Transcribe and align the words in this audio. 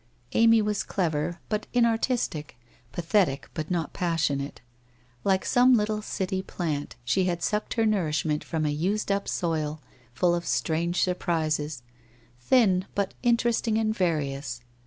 Amy 0.31 0.63
was 0.63 0.81
clever, 0.81 1.39
but 1.47 1.67
inartistic; 1.75 2.57
pathetic, 2.91 3.51
but 3.53 3.69
not 3.69 3.93
passionate. 3.93 4.59
Like 5.23 5.45
some 5.45 5.75
little 5.75 6.01
city 6.01 6.41
plant, 6.41 6.95
she 7.05 7.25
had 7.25 7.43
sucked 7.43 7.75
her 7.75 7.85
nourishment 7.85 8.43
from 8.43 8.65
a 8.65 8.69
used 8.71 9.11
up 9.11 9.27
soil, 9.27 9.79
full 10.11 10.33
of 10.33 10.47
strange 10.47 11.03
surprises; 11.03 11.83
thin, 12.39 12.85
but 12.95 13.13
interesting 13.21 13.77
and 13.77 13.95
various. 13.95 14.61